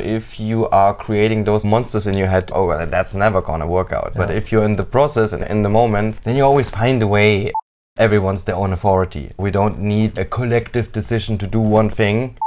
If 0.00 0.40
you 0.40 0.68
are 0.68 0.94
creating 0.94 1.44
those 1.44 1.64
monsters 1.64 2.06
in 2.06 2.16
your 2.16 2.28
head, 2.28 2.50
oh, 2.54 2.66
well, 2.66 2.86
that's 2.86 3.14
never 3.14 3.40
gonna 3.40 3.66
work 3.66 3.92
out. 3.92 4.14
But 4.14 4.30
if 4.30 4.50
you're 4.50 4.64
in 4.64 4.76
the 4.76 4.84
process 4.84 5.32
and 5.32 5.44
in 5.44 5.62
the 5.62 5.68
moment, 5.68 6.22
then 6.24 6.36
you 6.36 6.44
always 6.44 6.70
find 6.70 7.02
a 7.02 7.06
way. 7.06 7.52
Everyone's 7.98 8.44
their 8.44 8.56
own 8.56 8.72
authority. 8.72 9.32
We 9.36 9.50
don't 9.50 9.78
need 9.78 10.18
a 10.18 10.24
collective 10.24 10.90
decision 10.90 11.38
to 11.38 11.46
do 11.46 11.60
one 11.60 11.90
thing. 11.90 12.38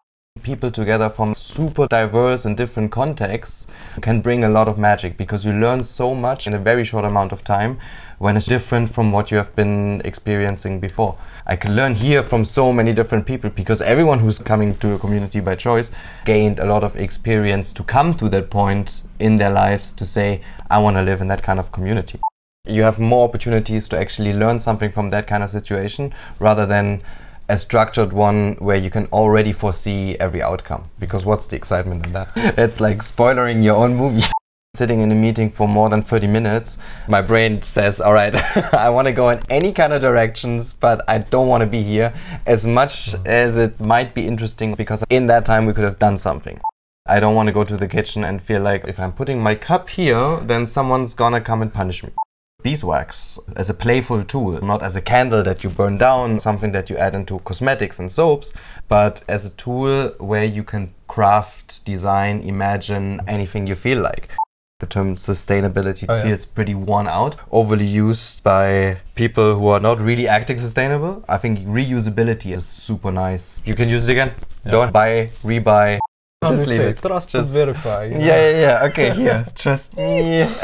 People 0.44 0.72
together 0.72 1.08
from 1.08 1.34
super 1.34 1.88
diverse 1.88 2.44
and 2.44 2.58
different 2.58 2.92
contexts 2.92 3.70
can 4.02 4.20
bring 4.20 4.44
a 4.44 4.50
lot 4.50 4.68
of 4.68 4.78
magic 4.78 5.16
because 5.16 5.46
you 5.46 5.54
learn 5.54 5.84
so 5.84 6.14
much 6.14 6.48
in 6.48 6.54
a 6.54 6.60
very 6.60 6.84
short 6.84 7.06
amount 7.06 7.32
of 7.32 7.46
time 7.46 7.80
when 8.20 8.36
it's 8.36 8.46
different 8.46 8.90
from 8.90 9.14
what 9.14 9.32
you 9.32 9.38
have 9.38 9.56
been 9.56 10.02
experiencing 10.04 10.82
before. 10.82 11.18
I 11.48 11.56
can 11.56 11.78
learn 11.78 11.96
here 11.96 12.22
from 12.22 12.44
so 12.44 12.74
many 12.74 12.92
different 12.92 13.26
people 13.26 13.52
because 13.52 13.82
everyone 13.82 14.20
who's 14.20 14.40
coming 14.40 14.76
to 14.80 14.96
a 14.96 15.00
community 15.00 15.40
by 15.40 15.56
choice 15.56 15.92
gained 16.26 16.60
a 16.60 16.66
lot 16.66 16.84
of 16.84 16.98
experience 16.98 17.72
to 17.72 17.84
come 17.84 18.14
to 18.16 18.28
that 18.28 18.50
point 18.50 19.04
in 19.20 19.38
their 19.38 19.50
lives 19.50 19.94
to 19.94 20.06
say, 20.06 20.42
I 20.70 20.78
want 20.80 20.98
to 20.98 21.04
live 21.04 21.22
in 21.22 21.30
that 21.30 21.42
kind 21.42 21.58
of 21.58 21.72
community. 21.72 22.20
You 22.68 22.84
have 22.84 23.00
more 23.00 23.28
opportunities 23.28 23.88
to 23.90 23.98
actually 23.98 24.34
learn 24.34 24.60
something 24.60 24.92
from 24.92 25.10
that 25.12 25.26
kind 25.26 25.42
of 25.42 25.50
situation 25.50 26.14
rather 26.40 26.66
than 26.66 27.02
a 27.50 27.58
structured 27.58 28.14
one 28.14 28.56
where 28.60 28.78
you 28.78 28.90
can 28.90 29.06
already 29.08 29.52
foresee 29.52 30.16
every 30.20 30.42
outcome. 30.42 30.90
Because 31.00 31.26
what's 31.26 31.48
the 31.48 31.56
excitement 31.56 32.06
in 32.06 32.14
that? 32.14 32.30
It's 32.58 32.80
like 32.80 33.02
spoiling 33.04 33.62
your 33.62 33.76
own 33.76 33.96
movie. 33.96 34.24
Sitting 34.76 35.02
in 35.02 35.12
a 35.12 35.16
meeting 35.16 35.52
for 35.52 35.68
more 35.68 35.88
than 35.90 36.02
30 36.02 36.26
minutes, 36.26 36.80
my 37.08 37.22
brain 37.22 37.62
says, 37.62 38.02
All 38.02 38.14
right, 38.14 38.34
I 38.74 38.90
want 38.90 39.08
to 39.08 39.12
go 39.12 39.30
in 39.30 39.40
any 39.50 39.72
kind 39.72 39.94
of 39.94 40.02
directions, 40.02 40.74
but 40.74 41.04
I 41.08 41.20
don't 41.20 41.48
want 41.48 41.62
to 41.62 41.68
be 41.68 41.84
here 41.84 42.12
as 42.48 42.66
much 42.66 43.14
as 43.26 43.56
it 43.56 43.80
might 43.80 44.16
be 44.16 44.26
interesting 44.26 44.74
because 44.74 45.04
in 45.12 45.28
that 45.28 45.46
time 45.46 45.68
we 45.68 45.74
could 45.74 45.84
have 45.84 46.00
done 46.00 46.18
something. 46.18 46.60
I 47.06 47.20
don't 47.20 47.36
want 47.36 47.48
to 47.48 47.54
go 47.54 47.64
to 47.64 47.78
the 47.78 47.88
kitchen 47.88 48.24
and 48.24 48.42
feel 48.42 48.62
like 48.62 48.86
if 48.88 49.00
I'm 49.00 49.12
putting 49.12 49.40
my 49.40 49.54
cup 49.54 49.90
here, 49.90 50.40
then 50.40 50.66
someone's 50.66 51.14
gonna 51.14 51.42
come 51.42 51.62
and 51.62 51.72
punish 51.72 52.02
me 52.02 52.10
beeswax 52.64 53.38
as 53.56 53.70
a 53.70 53.74
playful 53.74 54.24
tool, 54.24 54.60
not 54.62 54.82
as 54.82 54.96
a 54.96 55.02
candle 55.02 55.44
that 55.44 55.64
you 55.64 55.70
burn 55.70 55.98
down, 55.98 56.40
something 56.40 56.72
that 56.72 56.90
you 56.90 56.98
add 56.98 57.14
into 57.14 57.40
cosmetics 57.40 58.00
and 58.00 58.12
soaps, 58.12 58.54
but 58.88 59.24
as 59.28 59.46
a 59.46 59.50
tool 59.52 60.10
where 60.18 60.46
you 60.46 60.64
can 60.64 60.94
craft, 61.08 61.86
design, 61.86 62.42
imagine 62.42 63.22
anything 63.28 63.68
you 63.68 63.76
feel 63.76 64.02
like. 64.02 64.30
The 64.80 64.88
term 64.88 65.16
sustainability 65.16 66.06
Oh, 66.10 66.16
yeah. 66.16 66.24
feels 66.24 66.46
pretty 66.46 66.76
worn 66.76 67.08
out, 67.08 67.36
overly 67.52 67.86
used 67.86 68.44
by 68.44 68.98
people 69.16 69.56
who 69.56 69.68
are 69.68 69.80
not 69.80 70.02
really 70.02 70.28
acting 70.28 70.58
sustainable. 70.58 71.24
I 71.30 71.38
think 71.38 71.60
reusability 71.60 72.52
is 72.54 72.66
super 72.66 73.12
nice. 73.12 73.62
You 73.64 73.76
can 73.76 73.88
use 73.88 74.08
it 74.08 74.12
again. 74.12 74.34
Yeah. 74.66 74.72
Don't 74.72 74.92
buy, 74.92 75.30
rebuy. 75.44 76.00
How 76.42 76.50
Just 76.50 76.68
leave 76.68 76.78
say? 76.80 76.88
it. 76.90 76.98
Trust 76.98 77.30
Just- 77.30 77.52
verify. 77.54 78.10
know? 78.12 78.18
Yeah, 78.18 78.50
yeah, 78.50 78.60
yeah. 78.82 78.86
Okay, 78.88 79.14
here. 79.14 79.46
Trust 79.56 79.96
me. 79.96 80.46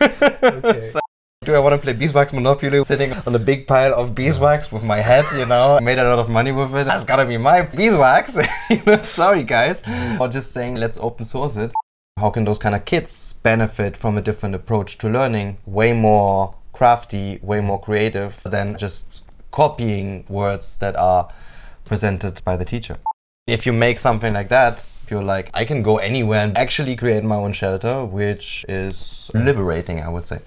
Okay. 0.00 0.92
Do 1.48 1.54
I 1.54 1.60
want 1.60 1.72
to 1.72 1.78
play 1.78 1.94
beeswax 1.94 2.34
Monopoly 2.34 2.84
sitting 2.84 3.14
on 3.26 3.34
a 3.34 3.38
big 3.38 3.66
pile 3.66 3.94
of 3.94 4.14
beeswax 4.14 4.70
with 4.70 4.84
my 4.84 5.00
hat, 5.00 5.24
you 5.34 5.46
know? 5.46 5.78
I 5.78 5.80
made 5.80 5.98
a 5.98 6.04
lot 6.04 6.18
of 6.18 6.28
money 6.28 6.52
with 6.52 6.74
it. 6.74 6.84
That's 6.84 7.06
gotta 7.06 7.24
be 7.24 7.38
my 7.38 7.62
beeswax. 7.62 8.36
Sorry, 9.04 9.44
guys. 9.44 9.82
Or 10.20 10.28
just 10.28 10.52
saying, 10.52 10.74
let's 10.74 10.98
open 10.98 11.24
source 11.24 11.56
it. 11.56 11.72
How 12.18 12.28
can 12.28 12.44
those 12.44 12.58
kind 12.58 12.74
of 12.74 12.84
kids 12.84 13.32
benefit 13.32 13.96
from 13.96 14.18
a 14.18 14.20
different 14.20 14.56
approach 14.56 14.98
to 14.98 15.08
learning? 15.08 15.56
Way 15.64 15.94
more 15.94 16.54
crafty, 16.74 17.38
way 17.40 17.62
more 17.62 17.80
creative 17.80 18.38
than 18.44 18.76
just 18.76 19.24
copying 19.50 20.26
words 20.28 20.76
that 20.80 20.96
are 20.96 21.32
presented 21.86 22.44
by 22.44 22.58
the 22.58 22.66
teacher. 22.66 22.98
If 23.46 23.64
you 23.64 23.72
make 23.72 23.98
something 23.98 24.34
like 24.34 24.50
that, 24.50 24.86
you're 25.08 25.22
like, 25.22 25.48
I 25.54 25.64
can 25.64 25.80
go 25.80 25.96
anywhere 25.96 26.40
and 26.40 26.58
actually 26.58 26.94
create 26.94 27.24
my 27.24 27.36
own 27.36 27.54
shelter, 27.54 28.04
which 28.04 28.66
is 28.68 29.30
liberating, 29.32 30.02
I 30.02 30.10
would 30.10 30.26
say. 30.26 30.40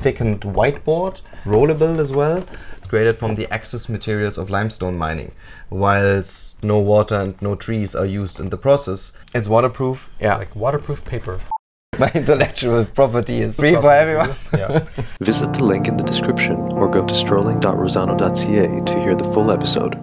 Thickened 0.00 0.40
whiteboard, 0.42 1.20
rollable 1.44 1.98
as 1.98 2.12
well, 2.12 2.44
created 2.88 3.18
from 3.18 3.34
the 3.34 3.52
excess 3.52 3.88
materials 3.88 4.38
of 4.38 4.48
limestone 4.50 4.96
mining. 4.96 5.32
Whilst 5.70 6.62
no 6.64 6.78
water 6.78 7.16
and 7.16 7.40
no 7.42 7.54
trees 7.54 7.94
are 7.94 8.06
used 8.06 8.40
in 8.40 8.50
the 8.50 8.56
process, 8.56 9.12
it's 9.34 9.48
waterproof. 9.48 10.08
Yeah, 10.20 10.36
Like 10.36 10.54
waterproof 10.56 11.04
paper. 11.04 11.40
my 11.98 12.10
intellectual 12.14 12.84
property 12.84 13.40
is 13.40 13.56
free 13.56 13.74
for 13.74 13.90
everyone. 13.90 14.30
yeah. 14.56 14.86
Visit 15.20 15.52
the 15.54 15.64
link 15.64 15.88
in 15.88 15.96
the 15.96 16.04
description 16.04 16.56
or 16.72 16.88
go 16.88 17.04
to 17.04 17.14
strolling.rosano.ca 17.14 18.84
to 18.84 19.00
hear 19.00 19.14
the 19.16 19.24
full 19.24 19.50
episode. 19.50 19.98